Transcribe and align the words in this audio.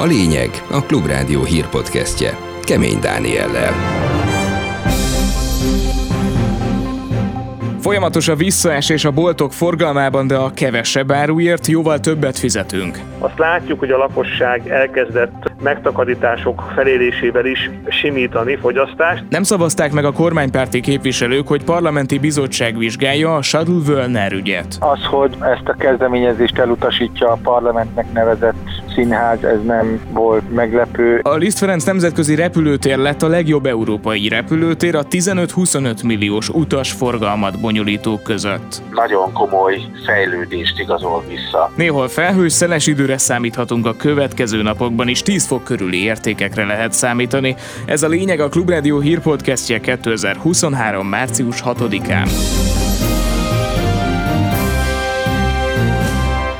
A 0.00 0.04
lényeg 0.04 0.50
a 0.70 0.82
Klubrádió 0.82 1.44
hírpodcastje 1.44 2.38
Kemény 2.62 3.00
Dániellel. 3.00 3.72
Folyamatos 7.80 8.28
a 8.28 8.34
visszaesés 8.34 9.04
a 9.04 9.10
boltok 9.10 9.52
forgalmában, 9.52 10.26
de 10.26 10.36
a 10.36 10.50
kevesebb 10.54 11.12
áruért 11.12 11.66
jóval 11.66 11.98
többet 11.98 12.38
fizetünk. 12.38 12.98
Azt 13.18 13.38
látjuk, 13.38 13.78
hogy 13.78 13.90
a 13.90 13.96
lakosság 13.96 14.68
elkezdett 14.68 15.52
megtakarítások 15.62 16.72
felélésével 16.74 17.46
is 17.46 17.70
simítani 17.88 18.56
fogyasztást. 18.56 19.24
Nem 19.28 19.42
szavazták 19.42 19.92
meg 19.92 20.04
a 20.04 20.12
kormánypárti 20.12 20.80
képviselők, 20.80 21.48
hogy 21.48 21.64
parlamenti 21.64 22.18
bizottság 22.18 22.78
vizsgálja 22.78 23.34
a 23.34 23.42
Shuttle 23.42 23.92
Wölner 23.92 24.32
ügyet. 24.32 24.76
Az, 24.80 25.04
hogy 25.04 25.36
ezt 25.40 25.68
a 25.68 25.74
kezdeményezést 25.78 26.58
elutasítja 26.58 27.32
a 27.32 27.38
parlamentnek 27.42 28.12
nevezett 28.12 28.68
színház, 28.94 29.44
ez 29.44 29.62
nem 29.64 30.00
volt 30.12 30.54
meglepő. 30.54 31.20
A 31.22 31.34
Liszt 31.34 31.58
Ferenc 31.58 31.84
nemzetközi 31.84 32.34
repülőtér 32.34 32.96
lett 32.96 33.22
a 33.22 33.28
legjobb 33.28 33.66
európai 33.66 34.28
repülőtér 34.28 34.94
a 34.94 35.04
15-25 35.04 36.04
milliós 36.04 36.48
utas 36.48 36.92
forgalmat 36.92 37.60
bonyolítók 37.60 38.22
között. 38.22 38.82
Nagyon 38.90 39.32
komoly 39.32 39.80
fejlődést 40.06 40.78
igazol 40.78 41.24
vissza. 41.28 41.72
Néhol 41.76 42.08
felhős, 42.08 42.52
szeles 42.52 42.86
időre 42.86 43.18
számíthatunk 43.18 43.86
a 43.86 43.96
következő 43.96 44.62
napokban 44.62 45.08
is, 45.08 45.22
10 45.22 45.46
fok 45.46 45.64
körüli 45.64 46.02
értékekre 46.02 46.64
lehet 46.64 46.92
számítani. 46.92 47.56
Ez 47.84 48.02
a 48.02 48.08
lényeg 48.08 48.40
a 48.40 48.48
Klubrádió 48.48 48.98
hírpodcastje 48.98 49.80
2023. 49.80 51.06
március 51.06 51.62
6-án. 51.66 52.28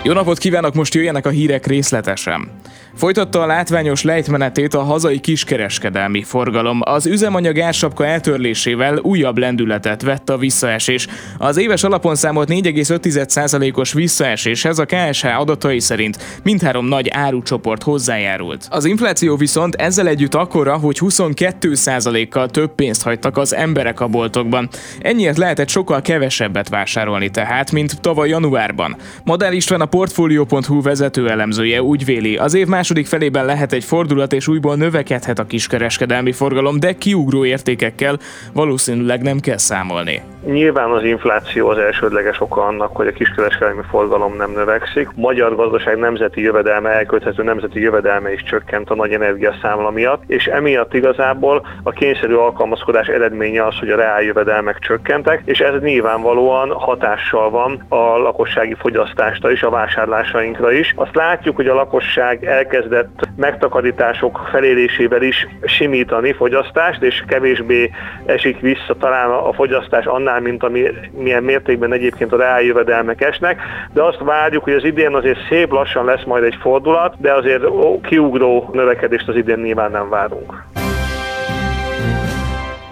Jó 0.02 0.12
napot 0.12 0.38
kívánok, 0.38 0.74
most 0.74 0.94
jöjjenek 0.94 1.26
a 1.26 1.30
hírek 1.30 1.66
részletesen. 1.66 2.50
Folytatta 2.94 3.42
a 3.42 3.46
látványos 3.46 4.02
lejtmenetét 4.02 4.74
a 4.74 4.82
hazai 4.82 5.18
kiskereskedelmi 5.18 6.22
forgalom. 6.22 6.80
Az 6.84 7.06
üzemanyag 7.06 7.58
ársapka 7.58 8.06
eltörlésével 8.06 8.98
újabb 8.98 9.38
lendületet 9.38 10.02
vett 10.02 10.30
a 10.30 10.38
visszaesés. 10.38 11.06
Az 11.38 11.56
éves 11.56 11.82
alapon 11.82 12.14
számolt 12.14 12.48
4,5%-os 12.48 13.92
visszaeséshez 13.92 14.78
a 14.78 14.84
KSH 14.84 15.40
adatai 15.40 15.80
szerint 15.80 16.40
mindhárom 16.42 16.86
nagy 16.86 17.08
árucsoport 17.10 17.82
hozzájárult. 17.82 18.66
Az 18.70 18.84
infláció 18.84 19.36
viszont 19.36 19.74
ezzel 19.74 20.08
együtt 20.08 20.34
akkora, 20.34 20.76
hogy 20.76 20.98
22%-kal 21.00 22.48
több 22.48 22.74
pénzt 22.74 23.02
hagytak 23.02 23.36
az 23.36 23.54
emberek 23.54 24.00
a 24.00 24.06
boltokban. 24.06 24.68
Ennyiért 25.00 25.38
lehetett 25.38 25.68
sokkal 25.68 26.02
kevesebbet 26.02 26.68
vásárolni 26.68 27.30
tehát, 27.30 27.72
mint 27.72 28.00
tavaly 28.00 28.28
januárban. 28.28 28.96
Madár 29.24 29.52
István 29.52 29.80
a 29.80 29.86
Portfolio.hu 29.86 30.82
vezető 30.82 31.28
elemzője 31.28 31.82
úgy 31.82 32.04
véli, 32.04 32.36
az 32.36 32.54
év 32.54 32.66
második 32.80 33.06
felében 33.06 33.44
lehet 33.44 33.72
egy 33.72 33.84
fordulat 33.84 34.32
és 34.32 34.48
újból 34.48 34.76
növekedhet 34.76 35.38
a 35.38 35.44
kiskereskedelmi 35.44 36.32
forgalom, 36.32 36.80
de 36.80 36.92
kiugró 36.92 37.44
értékekkel 37.44 38.18
valószínűleg 38.52 39.22
nem 39.22 39.38
kell 39.40 39.56
számolni. 39.56 40.22
Nyilván 40.46 40.90
az 40.90 41.04
infláció 41.04 41.68
az 41.68 41.78
elsődleges 41.78 42.40
oka 42.40 42.62
annak, 42.62 42.96
hogy 42.96 43.06
a 43.06 43.12
kiskereskedelmi 43.12 43.82
forgalom 43.90 44.36
nem 44.36 44.50
növekszik. 44.50 45.08
Magyar 45.14 45.56
gazdaság 45.56 45.98
nemzeti 45.98 46.40
jövedelme, 46.40 46.90
elköthető 46.90 47.42
nemzeti 47.42 47.80
jövedelme 47.80 48.32
is 48.32 48.42
csökkent 48.42 48.90
a 48.90 48.94
nagy 48.94 49.12
energiaszámla 49.12 49.90
miatt, 49.90 50.22
és 50.26 50.46
emiatt 50.46 50.94
igazából 50.94 51.66
a 51.82 51.90
kényszerű 51.90 52.34
alkalmazkodás 52.34 53.06
eredménye 53.06 53.66
az, 53.66 53.78
hogy 53.78 53.90
a 53.90 53.96
reál 53.96 54.22
jövedelmek 54.22 54.78
csökkentek, 54.78 55.42
és 55.44 55.58
ez 55.58 55.80
nyilvánvalóan 55.80 56.70
hatással 56.70 57.50
van 57.50 57.84
a 57.88 58.18
lakossági 58.18 58.74
fogyasztásra 58.78 59.50
is, 59.50 59.62
a 59.62 59.70
vásárlásainkra 59.70 60.72
is. 60.72 60.92
Azt 60.96 61.14
látjuk, 61.14 61.56
hogy 61.56 61.68
a 61.68 61.74
lakosság 61.74 62.44
elkezdett 62.74 63.28
megtakarítások 63.36 64.48
felélésével 64.50 65.22
is 65.22 65.46
simítani 65.64 66.32
fogyasztást, 66.32 67.02
és 67.02 67.24
kevésbé 67.26 67.90
esik 68.26 68.60
vissza 68.60 68.94
talán 68.98 69.30
a 69.30 69.52
fogyasztás 69.52 70.04
annál, 70.04 70.40
mint 70.40 70.62
ami 70.62 70.86
milyen 71.10 71.42
mértékben 71.42 71.92
egyébként 71.92 72.32
a 72.32 72.36
reáljövedelmek 72.36 73.20
esnek, 73.20 73.60
de 73.92 74.02
azt 74.02 74.18
várjuk, 74.18 74.64
hogy 74.64 74.72
az 74.72 74.84
idén 74.84 75.14
azért 75.14 75.46
szép 75.48 75.72
lassan 75.72 76.04
lesz 76.04 76.24
majd 76.24 76.44
egy 76.44 76.58
fordulat, 76.60 77.14
de 77.18 77.32
azért 77.32 77.64
kiugró 78.02 78.70
növekedést 78.72 79.28
az 79.28 79.36
idén 79.36 79.58
nyilván 79.58 79.90
nem 79.90 80.08
várunk. 80.08 80.64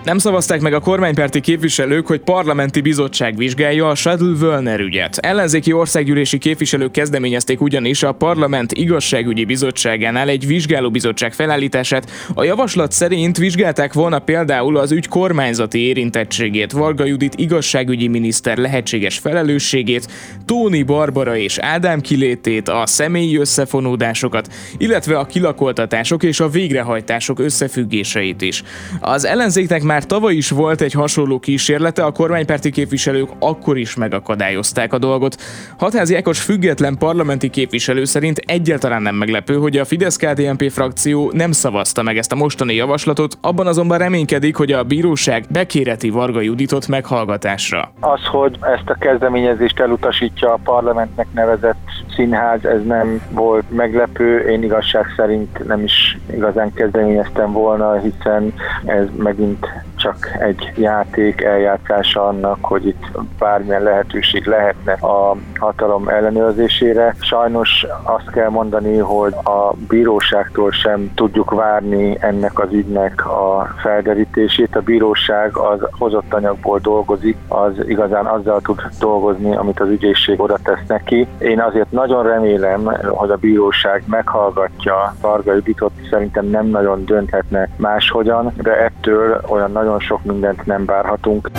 Nem 0.08 0.18
szavazták 0.18 0.60
meg 0.60 0.72
a 0.72 0.80
kormánypárti 0.80 1.40
képviselők, 1.40 2.06
hogy 2.06 2.20
parlamenti 2.20 2.80
bizottság 2.80 3.36
vizsgálja 3.36 3.88
a 3.88 3.94
Shuttle 3.94 4.46
Wölner 4.46 4.80
ügyet. 4.80 5.16
Ellenzéki 5.16 5.72
országgyűlési 5.72 6.38
képviselők 6.38 6.90
kezdeményezték 6.90 7.60
ugyanis 7.60 8.02
a 8.02 8.12
parlament 8.12 8.72
igazságügyi 8.72 9.44
bizottságánál 9.44 10.28
egy 10.28 10.46
vizsgálóbizottság 10.46 11.32
felállítását. 11.32 12.10
A 12.34 12.44
javaslat 12.44 12.92
szerint 12.92 13.36
vizsgálták 13.36 13.92
volna 13.92 14.18
például 14.18 14.76
az 14.76 14.92
ügy 14.92 15.08
kormányzati 15.08 15.78
érintettségét, 15.78 16.72
Varga 16.72 17.04
Judit 17.04 17.34
igazságügyi 17.36 18.08
miniszter 18.08 18.56
lehetséges 18.56 19.18
felelősségét, 19.18 20.08
Tóni 20.44 20.82
Barbara 20.82 21.36
és 21.36 21.58
Ádám 21.58 22.00
kilétét, 22.00 22.68
a 22.68 22.86
személyi 22.86 23.36
összefonódásokat, 23.36 24.48
illetve 24.78 25.18
a 25.18 25.26
kilakoltatások 25.26 26.22
és 26.22 26.40
a 26.40 26.48
végrehajtások 26.48 27.38
összefüggéseit 27.38 28.42
is. 28.42 28.62
Az 29.00 29.24
ellenzéknek 29.24 29.82
már 29.82 29.96
már 29.98 30.06
tavaly 30.06 30.34
is 30.34 30.50
volt 30.50 30.80
egy 30.80 30.92
hasonló 30.92 31.38
kísérlete, 31.38 32.04
a 32.04 32.10
kormánypárti 32.10 32.70
képviselők 32.70 33.28
akkor 33.38 33.78
is 33.78 33.96
megakadályozták 33.96 34.92
a 34.92 34.98
dolgot. 34.98 35.36
Hatházi 35.78 36.14
Ekos 36.14 36.40
független 36.40 36.98
parlamenti 36.98 37.50
képviselő 37.50 38.04
szerint 38.04 38.38
egyáltalán 38.38 39.02
nem 39.02 39.14
meglepő, 39.14 39.56
hogy 39.56 39.76
a 39.76 39.84
fidesz 39.84 40.16
KDNP 40.16 40.70
frakció 40.70 41.30
nem 41.34 41.52
szavazta 41.52 42.02
meg 42.02 42.16
ezt 42.16 42.32
a 42.32 42.36
mostani 42.36 42.74
javaslatot, 42.74 43.38
abban 43.40 43.66
azonban 43.66 43.98
reménykedik, 43.98 44.56
hogy 44.56 44.72
a 44.72 44.82
bíróság 44.82 45.44
bekéreti 45.50 46.10
Varga 46.10 46.40
Juditot 46.40 46.88
meghallgatásra. 46.88 47.92
Az, 48.00 48.24
hogy 48.24 48.58
ezt 48.60 48.88
a 48.88 48.96
kezdeményezést 49.00 49.80
elutasítja 49.80 50.52
a 50.52 50.58
parlamentnek 50.64 51.26
nevezett 51.32 51.88
színház, 52.16 52.64
ez 52.64 52.84
nem 52.84 53.22
volt 53.30 53.70
meglepő. 53.70 54.38
Én 54.38 54.62
igazság 54.62 55.04
szerint 55.16 55.66
nem 55.66 55.84
is 55.84 56.18
igazán 56.32 56.72
kezdeményeztem 56.72 57.52
volna, 57.52 57.98
hiszen 57.98 58.52
ez 58.84 59.06
megint 59.16 59.66
csak 59.98 60.36
egy 60.38 60.72
játék 60.76 61.42
eljátszása 61.42 62.26
annak, 62.26 62.58
hogy 62.60 62.86
itt 62.86 63.04
bármilyen 63.38 63.82
lehetőség 63.82 64.46
lehetne 64.46 64.92
a 64.92 65.36
hatalom 65.58 66.08
ellenőrzésére. 66.08 67.14
Sajnos 67.20 67.86
azt 68.02 68.30
kell 68.30 68.48
mondani, 68.48 68.98
hogy 68.98 69.34
a 69.34 69.72
bíróságtól 69.88 70.70
sem 70.70 71.10
tudjuk 71.14 71.50
várni 71.50 72.16
ennek 72.20 72.58
az 72.58 72.72
ügynek 72.72 73.26
a 73.26 73.74
felderítését. 73.80 74.76
A 74.76 74.80
bíróság 74.80 75.56
az 75.56 75.78
hozott 75.90 76.34
anyagból 76.34 76.78
dolgozik, 76.78 77.36
az 77.48 77.72
igazán 77.86 78.26
azzal 78.26 78.60
tud 78.60 78.82
dolgozni, 79.00 79.56
amit 79.56 79.80
az 79.80 79.88
ügyészség 79.88 80.40
oda 80.40 80.58
tesz 80.62 80.86
neki. 80.86 81.26
Én 81.38 81.60
azért 81.60 81.90
nagyon 81.90 82.22
remélem, 82.22 82.84
hogy 83.06 83.30
a 83.30 83.36
bíróság 83.36 84.02
meghallgatja 84.06 85.14
Varga 85.20 85.54
Juditot, 85.54 85.92
szerintem 86.10 86.46
nem 86.46 86.66
nagyon 86.66 87.04
dönthetne 87.04 87.68
máshogyan, 87.76 88.52
de 88.56 88.84
ettől 88.84 89.40
olyan 89.48 89.72
nagyon 89.72 89.87
nagyon 89.88 90.06
sok 90.06 90.24
mindent 90.24 90.66
nem 90.66 90.84
várhatunk. 90.84 91.50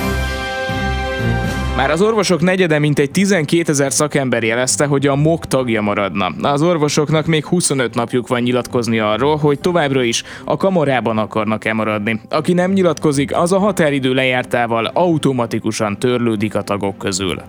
Már 1.76 1.92
az 1.92 2.02
orvosok 2.02 2.42
negyede 2.42 2.80
mintegy 2.80 3.12
12 3.12 3.72
ezer 3.72 3.92
szakember 3.92 4.44
jelezte, 4.44 4.86
hogy 4.86 5.08
a 5.08 5.16
MOK 5.16 5.46
tagja 5.46 5.82
maradna. 5.82 6.26
Az 6.42 6.62
orvosoknak 6.62 7.26
még 7.26 7.46
25 7.46 7.96
napjuk 7.96 8.28
van 8.28 8.42
nyilatkozni 8.42 9.00
arról, 9.00 9.38
hogy 9.38 9.60
továbbra 9.60 10.04
is 10.04 10.24
a 10.46 10.58
kamarában 10.58 11.18
akarnak-e 11.18 11.74
maradni. 11.74 12.22
Aki 12.30 12.54
nem 12.54 12.72
nyilatkozik, 12.72 13.36
az 13.36 13.52
a 13.52 13.60
határidő 13.60 14.14
lejártával 14.14 14.86
automatikusan 14.86 16.00
törlődik 16.00 16.56
a 16.56 16.62
tagok 16.62 16.98
közül. 16.98 17.42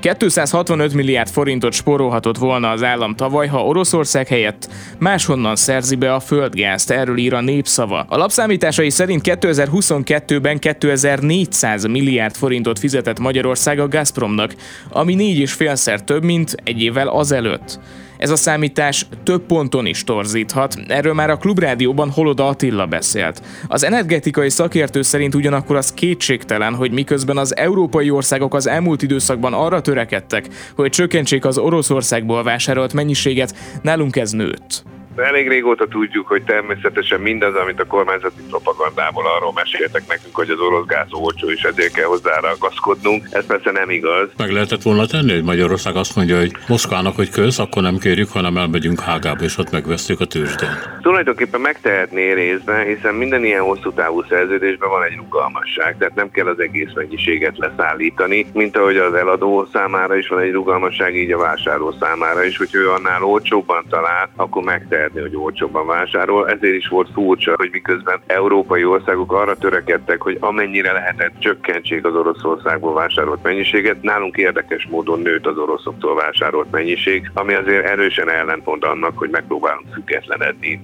265 0.00 0.94
milliárd 0.94 1.28
forintot 1.28 1.72
spórolhatott 1.72 2.38
volna 2.38 2.70
az 2.70 2.82
állam 2.82 3.14
tavaly, 3.14 3.46
ha 3.46 3.66
Oroszország 3.66 4.28
helyett 4.28 4.70
máshonnan 4.98 5.56
szerzi 5.56 5.96
be 5.96 6.14
a 6.14 6.20
földgázt, 6.20 6.90
erről 6.90 7.18
ír 7.18 7.34
a 7.34 7.40
népszava. 7.40 8.06
A 8.08 8.16
lapszámításai 8.16 8.90
szerint 8.90 9.22
2022-ben 9.24 10.58
2400 10.58 11.86
milliárd 11.86 12.34
forintot 12.34 12.78
fizetett 12.78 13.18
Magyarország 13.18 13.78
a 13.78 13.88
Gazpromnak, 13.88 14.54
ami 14.88 15.14
négy 15.14 15.38
és 15.38 15.52
félszer 15.52 16.04
több, 16.04 16.22
mint 16.22 16.54
egy 16.64 16.82
évvel 16.82 17.08
azelőtt. 17.08 17.78
Ez 18.20 18.30
a 18.30 18.36
számítás 18.36 19.06
több 19.22 19.42
ponton 19.46 19.86
is 19.86 20.04
torzíthat, 20.04 20.74
erről 20.88 21.14
már 21.14 21.30
a 21.30 21.36
Klubrádióban 21.36 22.10
Holoda 22.10 22.46
Attila 22.46 22.86
beszélt. 22.86 23.42
Az 23.68 23.84
energetikai 23.84 24.50
szakértő 24.50 25.02
szerint 25.02 25.34
ugyanakkor 25.34 25.76
az 25.76 25.92
kétségtelen, 25.92 26.74
hogy 26.74 26.92
miközben 26.92 27.36
az 27.36 27.56
európai 27.56 28.10
országok 28.10 28.54
az 28.54 28.66
elmúlt 28.66 29.02
időszakban 29.02 29.52
arra 29.52 29.80
törekedtek, 29.80 30.48
hogy 30.74 30.90
csökkentsék 30.90 31.44
az 31.44 31.58
Oroszországból 31.58 32.42
vásárolt 32.42 32.92
mennyiséget, 32.92 33.54
nálunk 33.82 34.16
ez 34.16 34.30
nőtt. 34.30 34.84
Elég 35.16 35.48
régóta 35.48 35.86
tudjuk, 35.86 36.26
hogy 36.26 36.42
természetesen 36.42 37.20
mindaz, 37.20 37.54
amit 37.54 37.80
a 37.80 37.86
kormányzati 37.86 38.42
propagandából 38.50 39.24
arról 39.36 39.52
meséltek 39.52 40.02
nekünk, 40.08 40.34
hogy 40.34 40.50
az 40.50 40.60
orosz 40.60 40.86
gáz 40.86 41.06
olcsó, 41.10 41.50
és 41.50 41.62
ezért 41.62 41.92
kell 41.92 42.04
hozzá 42.04 42.40
ragaszkodnunk. 42.40 43.26
Ez 43.30 43.46
persze 43.46 43.70
nem 43.70 43.90
igaz. 43.90 44.28
Meg 44.36 44.50
lehetett 44.50 44.82
volna 44.82 45.06
tenni, 45.06 45.32
hogy 45.32 45.42
Magyarország 45.42 45.96
azt 45.96 46.16
mondja, 46.16 46.38
hogy 46.38 46.52
Moszkvának, 46.68 47.16
hogy 47.16 47.30
köz, 47.30 47.58
akkor 47.58 47.82
nem 47.82 47.98
kérjük, 47.98 48.30
hanem 48.30 48.56
elmegyünk 48.56 49.00
Hágába, 49.00 49.44
és 49.44 49.58
ott 49.58 49.70
megvesztük 49.70 50.20
a 50.20 50.24
tőzsdén. 50.24 50.68
Tulajdonképpen 51.02 51.60
megtehetné 51.60 52.32
részben, 52.32 52.86
hiszen 52.86 53.14
minden 53.14 53.44
ilyen 53.44 53.62
hosszú 53.62 53.92
távú 53.92 54.22
szerződésben 54.28 54.88
van 54.88 55.02
egy 55.02 55.16
rugalmasság, 55.16 55.96
tehát 55.98 56.14
nem 56.14 56.30
kell 56.30 56.46
az 56.46 56.60
egész 56.60 56.92
mennyiséget 56.94 57.58
leszállítani, 57.58 58.46
mint 58.52 58.76
ahogy 58.76 58.96
az 58.96 59.14
eladó 59.14 59.68
számára 59.72 60.16
is 60.16 60.28
van 60.28 60.40
egy 60.40 60.52
rugalmasság, 60.52 61.16
így 61.16 61.32
a 61.32 61.38
vásárló 61.38 61.94
számára 62.00 62.44
is, 62.44 62.56
hogy 62.56 62.68
ő 62.72 62.90
annál 62.90 63.22
olcsóbban 63.22 63.84
talál, 63.88 64.30
akkor 64.36 64.62
megtehetné, 64.62 64.99
hogy 65.08 65.36
olcsóbban 65.36 65.86
vásárol. 65.86 66.48
Ezért 66.48 66.74
is 66.74 66.88
volt 66.88 67.08
furcsa, 67.12 67.54
hogy 67.56 67.68
miközben 67.72 68.20
európai 68.26 68.84
országok 68.84 69.32
arra 69.32 69.56
törekedtek, 69.56 70.22
hogy 70.22 70.36
amennyire 70.40 70.92
lehetett 70.92 71.32
csökkentsék 71.38 72.04
az 72.04 72.14
Oroszországból 72.14 72.94
vásárolt 72.94 73.42
mennyiséget, 73.42 74.02
nálunk 74.02 74.36
érdekes 74.36 74.86
módon 74.90 75.20
nőtt 75.20 75.46
az 75.46 75.58
oroszoktól 75.58 76.14
vásárolt 76.14 76.70
mennyiség, 76.70 77.30
ami 77.34 77.54
azért 77.54 77.86
erősen 77.86 78.30
ellentmond 78.30 78.84
annak, 78.84 79.18
hogy 79.18 79.30
megpróbálunk 79.30 79.92
függetlenedni. 79.92 80.80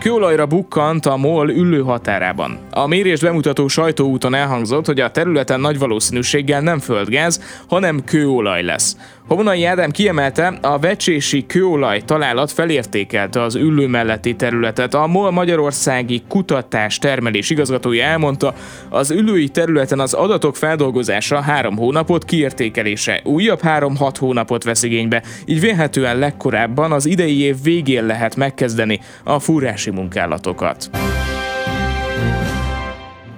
Kőolajra 0.00 0.46
bukkant 0.46 1.06
a 1.06 1.16
MOL 1.16 1.50
ülő 1.50 1.82
határában. 1.82 2.58
A 2.70 2.86
mérést 2.86 3.22
bemutató 3.22 3.68
sajtóúton 3.68 4.34
elhangzott, 4.34 4.86
hogy 4.86 5.00
a 5.00 5.10
területen 5.10 5.60
nagy 5.60 5.78
valószínűséggel 5.78 6.60
nem 6.60 6.78
földgáz, 6.78 7.62
hanem 7.68 8.04
kőolaj 8.04 8.62
lesz. 8.62 8.96
Homonai 9.28 9.64
Ádám 9.64 9.90
kiemelte, 9.90 10.58
a 10.62 10.78
vecsési 10.78 11.46
kőolaj 11.46 12.00
találat 12.00 12.50
felértékelte 12.50 13.42
az 13.42 13.54
üllő 13.54 13.86
melletti 13.86 14.36
területet. 14.36 14.94
A 14.94 15.06
MOL 15.06 15.30
Magyarországi 15.30 16.22
Kutatás 16.28 16.98
Termelés 16.98 17.50
igazgatója 17.50 18.04
elmondta, 18.04 18.54
az 18.88 19.10
ülői 19.10 19.48
területen 19.48 20.00
az 20.00 20.12
adatok 20.12 20.56
feldolgozása 20.56 21.40
három 21.40 21.76
hónapot, 21.76 22.24
kiértékelése 22.24 23.20
újabb 23.24 23.60
három-hat 23.60 24.16
hónapot 24.16 24.64
vesz 24.64 24.82
igénybe, 24.82 25.22
így 25.44 25.60
vélhetően 25.60 26.18
legkorábban 26.18 26.92
az 26.92 27.06
idei 27.06 27.40
év 27.40 27.56
végén 27.62 28.06
lehet 28.06 28.36
megkezdeni 28.36 29.00
a 29.24 29.38
fúrási 29.38 29.89
munkálatokat. 29.90 31.09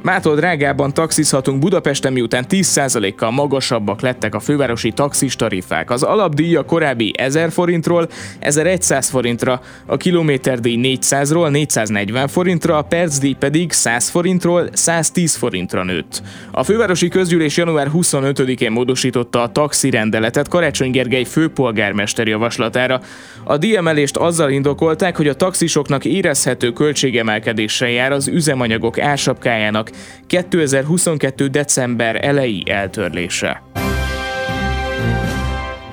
Mától 0.03 0.37
drágában 0.37 0.95
taxizhatunk 0.95 1.59
Budapesten, 1.59 2.13
miután 2.13 2.45
10%-kal 2.49 3.31
magasabbak 3.31 4.01
lettek 4.01 4.35
a 4.35 4.41
fővárosi 4.41 4.91
taxis 4.91 5.37
tarifák. 5.37 5.91
Az 5.91 6.03
alapdíj 6.03 6.57
a 6.57 6.65
korábbi 6.65 7.13
1000 7.17 7.51
forintról 7.51 8.09
1100 8.39 9.09
forintra, 9.09 9.61
a 9.87 9.97
kilométerdíj 9.97 10.99
400-ról 11.01 11.51
440 11.51 12.29
forintra, 12.29 12.77
a 12.77 12.83
percdíj 12.83 13.33
pedig 13.33 13.73
100 13.73 14.09
forintról 14.09 14.69
110 14.73 15.35
forintra 15.35 15.85
nőtt. 15.85 16.23
A 16.51 16.63
fővárosi 16.63 17.09
közgyűlés 17.09 17.57
január 17.57 17.91
25-én 17.95 18.73
módosította 18.73 19.43
a 19.43 19.53
taxi 19.53 19.91
rendeletet 19.91 20.49
Karácsony 20.49 20.91
Gergely 20.91 21.25
főpolgármester 21.25 22.27
javaslatára. 22.27 23.01
A 23.45 23.57
díjemelést 23.57 24.17
azzal 24.17 24.51
indokolták, 24.51 25.17
hogy 25.17 25.29
a 25.29 25.35
taxisoknak 25.35 26.05
érezhető 26.05 26.73
költségemelkedéssel 26.73 27.89
jár 27.89 28.13
az 28.13 28.29
üzemanyagok 28.29 28.99
ársapkájának 28.99 29.91
2022. 30.27 31.49
december 31.49 32.25
elejé 32.25 32.63
eltörlése. 32.67 33.63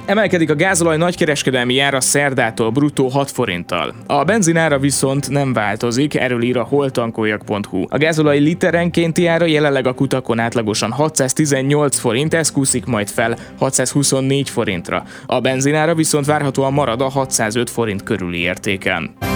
Emelkedik 0.09 0.49
a 0.49 0.55
gázolaj 0.55 0.97
nagykereskedelmi 0.97 1.79
ára 1.79 2.01
szerdától 2.01 2.69
bruttó 2.69 3.07
6 3.07 3.31
forinttal. 3.31 3.95
A 4.07 4.23
benzinára 4.23 4.79
viszont 4.79 5.29
nem 5.29 5.53
változik, 5.53 6.15
erről 6.15 6.43
ír 6.43 6.57
a 6.57 6.63
holtankoljak.hu. 6.63 7.85
A 7.89 7.97
gázolaj 7.97 8.39
literenkénti 8.39 9.25
ára 9.25 9.45
jelenleg 9.45 9.87
a 9.87 9.93
kutakon 9.93 10.39
átlagosan 10.39 10.91
618 10.91 11.99
forint, 11.99 12.33
ez 12.33 12.51
kúszik 12.51 12.85
majd 12.85 13.07
fel 13.07 13.37
624 13.57 14.49
forintra. 14.49 15.03
A 15.25 15.39
benzinára 15.39 15.95
viszont 15.95 16.25
várhatóan 16.25 16.73
marad 16.73 17.01
a 17.01 17.09
605 17.09 17.69
forint 17.69 18.03
körüli 18.03 18.39
értéken. 18.39 19.28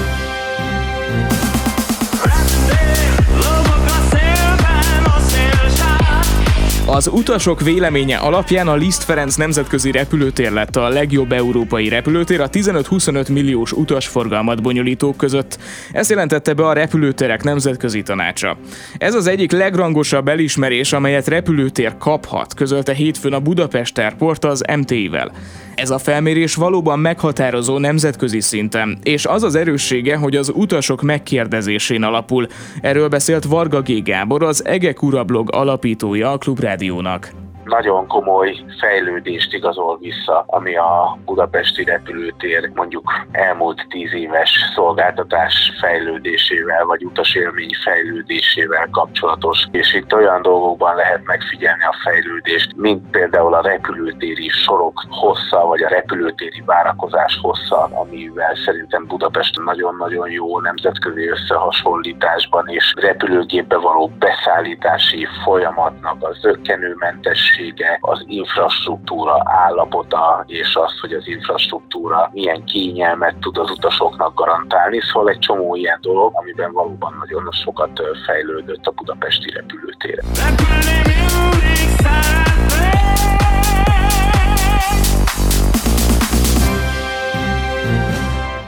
Az 6.86 7.08
utasok 7.08 7.62
véleménye 7.62 8.18
alapján 8.18 8.68
a 8.68 8.76
Liszt 8.76 9.04
Ferenc 9.04 9.36
nemzetközi 9.36 9.92
repülőtér 9.92 10.52
lett 10.52 10.76
a 10.76 10.88
legjobb 10.88 11.32
európai 11.32 11.90
repülőtér 11.90 12.42
a 12.42 12.50
15-25 12.50 13.32
milliós 13.32 13.72
utasforgalmat 13.72 14.62
bonyolítók 14.62 15.18
között. 15.18 15.60
Ezt 15.92 16.10
jelentette 16.10 16.54
be 16.54 16.68
a 16.68 16.74
repülőterek 16.74 17.44
nemzetközi 17.44 18.02
tanácsa. 18.02 18.58
Ez 18.98 19.14
az 19.14 19.28
egyik 19.28 19.52
legrangosabb 19.52 20.28
elismerés, 20.28 20.94
amelyet 20.94 21.28
repülőtér 21.28 21.98
kaphat, 21.98 22.54
közölte 22.54 22.94
hétfőn 22.94 23.34
a 23.34 23.40
Budapest 23.40 23.98
Airport 23.98 24.46
az 24.46 24.64
MTI-vel. 24.78 25.32
Ez 25.76 25.90
a 25.90 25.98
felmérés 25.98 26.56
valóban 26.56 27.00
meghatározó 27.00 27.78
nemzetközi 27.78 28.42
szinten, 28.42 28.98
és 29.04 29.26
az 29.26 29.44
az 29.44 29.56
erőssége, 29.56 30.16
hogy 30.16 30.36
az 30.36 30.52
utasok 30.56 31.02
megkérdezésén 31.02 32.04
alapul. 32.04 32.48
Erről 32.82 33.08
beszélt 33.08 33.44
Varga 33.44 33.82
G. 33.82 34.04
Gábor, 34.04 34.44
az 34.44 34.66
Egek 34.66 35.04
Urablog 35.04 35.50
alapítója 35.52 36.32
a 36.32 36.38
Klubrádiónak 36.74 37.43
nagyon 37.66 38.08
komoly 38.08 38.56
fejlődést 38.80 39.54
igazol 39.54 39.98
vissza, 39.98 40.44
ami 40.48 40.76
a 40.76 41.18
budapesti 41.26 41.84
repülőtér 41.84 42.72
mondjuk 42.74 43.12
elmúlt 43.32 43.86
tíz 43.90 44.14
éves 44.14 44.72
szolgáltatás 44.76 45.72
fejlődésével, 45.80 46.86
vagy 46.86 47.04
utasélmény 47.04 47.72
fejlődésével 47.84 48.88
kapcsolatos. 48.92 49.66
És 49.72 49.94
itt 49.94 50.14
olyan 50.14 50.42
dolgokban 50.42 50.96
lehet 50.96 51.26
megfigyelni 51.26 51.84
a 51.84 51.96
fejlődést, 52.04 52.76
mint 52.76 53.10
például 53.10 53.54
a 53.54 53.62
repülőtéri 53.62 54.50
sorok 54.50 55.04
hossza, 55.10 55.66
vagy 55.66 55.84
a 55.84 55.90
repülőtéri 55.90 56.64
várakozás 56.66 57.40
hossza, 57.42 57.84
amivel 57.84 58.56
szerintem 58.66 59.06
Budapest 59.08 59.64
nagyon-nagyon 59.66 60.30
jó 60.30 60.60
nemzetközi 60.60 61.28
összehasonlításban, 61.28 62.68
és 62.68 62.94
repülőgépbe 62.96 63.78
való 63.78 64.12
beszállítási 64.20 65.28
folyamatnak 65.44 66.18
az 66.20 66.38
zöggenőmentes 66.40 67.53
minősége, 67.58 67.98
az 68.02 68.24
infrastruktúra 68.28 69.42
állapota, 69.46 70.44
és 70.48 70.76
az, 70.76 71.00
hogy 71.00 71.14
az 71.14 71.28
infrastruktúra 71.28 72.30
milyen 72.34 72.64
kényelmet 72.64 73.36
tud 73.36 73.58
az 73.58 73.72
utasoknak 73.72 74.36
garantálni. 74.36 75.00
Szóval 75.02 75.30
egy 75.30 75.40
csomó 75.40 75.76
ilyen 75.76 76.00
dolog, 76.02 76.32
amiben 76.36 76.72
valóban 76.72 77.16
nagyon 77.20 77.52
sokat 77.52 78.02
fejlődött 78.26 78.86
a 78.86 78.92
budapesti 78.92 79.50
repülőtér. 79.50 80.20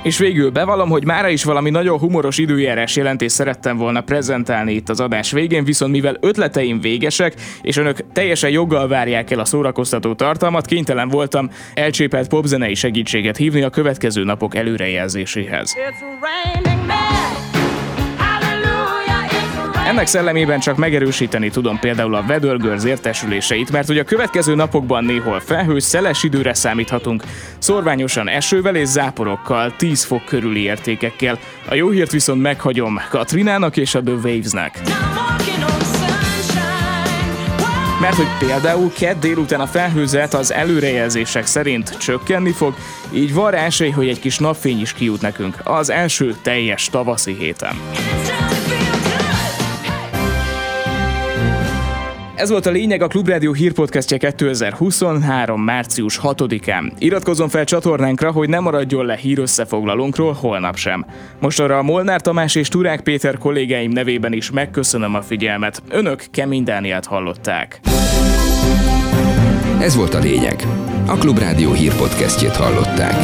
És 0.06 0.18
végül 0.18 0.50
bevallom, 0.50 0.90
hogy 0.90 1.06
mára 1.06 1.30
is 1.30 1.44
valami 1.44 1.70
nagyon 1.70 1.98
humoros 2.00 2.38
időjárás 2.38 2.96
jelentést 2.96 3.36
szerettem 3.36 3.78
volna 3.78 4.02
prezentálni 4.02 4.74
itt 4.74 4.90
az 4.90 5.00
adás 5.00 5.32
végén, 5.32 5.64
viszont 5.64 5.92
mivel 5.92 6.18
ötleteim 6.20 6.80
végesek, 6.80 7.34
és 7.62 7.78
önök 7.78 7.98
teljesen 8.14 8.50
joggal 8.50 8.88
várják 8.88 9.32
el 9.32 9.40
a 9.40 9.46
szórakoztató 9.46 10.14
tartalmat, 10.14 10.66
kénytelen 10.66 11.10
voltam 11.10 11.50
elcsépelt 11.74 12.28
popzenei 12.28 12.74
segítséget 12.74 13.38
hívni 13.38 13.62
a 13.62 13.70
következő 13.70 14.24
napok 14.24 14.56
előrejelzéséhez. 14.56 15.74
Ennek 19.86 20.08
szellemében 20.08 20.60
csak 20.60 20.78
megerősíteni 20.78 21.50
tudom 21.50 21.80
például 21.80 22.16
a 22.16 22.24
Weather 22.28 22.58
Girls 22.58 22.84
értesüléseit, 22.84 23.72
mert 23.72 23.88
hogy 23.88 23.98
a 23.98 24.04
következő 24.04 24.56
napokban 24.56 25.04
néhol 25.04 25.40
felhős, 25.40 25.84
szeles 25.84 26.24
időre 26.24 26.54
számíthatunk, 26.54 27.24
szorványosan 27.58 28.30
esővel 28.30 28.76
és 28.76 28.88
záporokkal, 28.88 29.76
10 29.78 30.04
fok 30.04 30.26
körüli 30.26 30.62
értékekkel. 30.62 31.40
A 31.70 31.76
jó 31.76 31.90
hírt 31.90 32.12
viszont 32.12 32.42
meghagyom 32.42 33.00
Katrinának 33.10 33.78
és 33.78 33.96
a 33.96 34.04
The 34.04 34.14
Wavesnek. 34.14 34.82
Mert 38.02 38.16
hogy 38.16 38.48
például 38.48 38.92
kedd 38.98 39.20
délután 39.20 39.60
a 39.60 39.68
felhőzet 39.68 40.34
az 40.34 40.54
előrejelzések 40.54 41.46
szerint 41.46 41.98
csökkenni 41.98 42.52
fog, 42.52 42.76
így 43.14 43.34
van 43.34 43.52
rá 43.52 43.66
esély, 43.66 43.90
hogy 43.90 44.08
egy 44.08 44.20
kis 44.20 44.38
napfény 44.38 44.82
is 44.82 44.94
kijut 44.94 45.22
nekünk 45.22 45.58
az 45.64 45.90
első 45.90 46.36
teljes 46.42 46.90
tavaszi 46.90 47.36
héten. 47.40 47.76
Ez 52.36 52.50
volt 52.50 52.66
a 52.66 52.72
lényeg 52.72 53.02
a 53.02 53.08
Klubrádió 53.08 53.54
hírpodcastje 53.54 54.18
2023. 54.18 55.62
március 55.62 56.20
6-án. 56.24 56.92
Iratkozzon 56.98 57.50
fel 57.50 57.64
csatornánkra, 57.64 58.32
hogy 58.32 58.50
ne 58.50 58.60
maradjon 58.60 59.06
le 59.06 59.16
hír 59.16 59.40
összefoglalónkról 59.40 60.34
holnap 60.34 60.76
sem. 60.76 61.06
Most 61.40 61.60
arra 61.60 61.78
a 61.78 61.84
Molnár 61.84 62.22
Tamás 62.22 62.56
és 62.56 62.68
Turák 62.68 63.02
Péter 63.02 63.38
kollégáim 63.38 63.92
nevében 63.92 64.34
is 64.34 64.52
megköszönöm 64.52 65.16
a 65.16 65.22
figyelmet. 65.22 65.82
Önök 65.90 66.26
Kemény 66.32 66.64
Dániát 66.64 67.06
hallották. 67.06 67.80
Ez 69.80 69.96
volt 69.96 70.14
a 70.14 70.20
lényeg. 70.20 70.64
A 71.08 71.18
Klubrádió 71.18 71.72
hírpodcastjét 71.72 72.56
hallották. 72.56 73.16